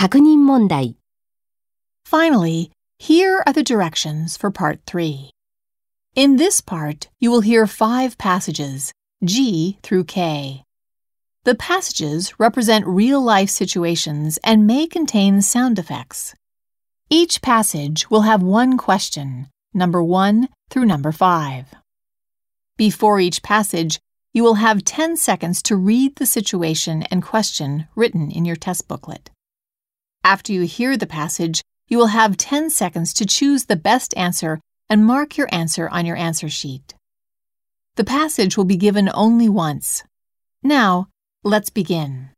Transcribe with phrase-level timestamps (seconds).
[0.00, 0.96] 确认问题
[2.04, 5.30] Finally, here are the directions for part three.
[6.14, 8.92] In this part, you will hear five passages,
[9.24, 10.62] G through K.
[11.44, 16.34] The passages represent real life situations and may contain sound effects.
[17.08, 21.66] Each passage will have one question, number one through number five.
[22.76, 24.00] Before each passage,
[24.32, 28.88] you will have 10 seconds to read the situation and question written in your test
[28.88, 29.30] booklet.
[30.31, 34.61] After you hear the passage, you will have 10 seconds to choose the best answer
[34.89, 36.93] and mark your answer on your answer sheet.
[37.97, 40.05] The passage will be given only once.
[40.63, 41.09] Now,
[41.43, 42.29] let's begin.